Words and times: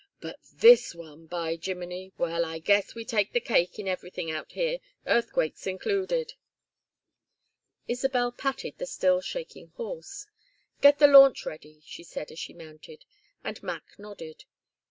"But 0.19 0.39
this 0.51 0.95
one! 0.95 1.27
By 1.27 1.59
Jiminy! 1.61 2.11
Well, 2.17 2.43
I 2.43 2.57
guess 2.57 2.95
we 2.95 3.05
take 3.05 3.33
the 3.33 3.39
cake 3.39 3.77
in 3.77 3.87
everything 3.87 4.31
out 4.31 4.53
here, 4.53 4.79
earthquakes 5.05 5.67
included." 5.67 6.33
Isabel 7.87 8.31
patted 8.31 8.79
the 8.79 8.87
still 8.87 9.21
shaking 9.21 9.67
horse. 9.77 10.25
"Get 10.81 10.97
the 10.97 11.05
launch 11.05 11.45
ready," 11.45 11.81
she 11.85 12.03
said, 12.03 12.31
as 12.31 12.39
she 12.39 12.51
mounted; 12.55 13.05
and 13.43 13.61
Mac 13.61 13.83
nodded. 13.99 14.45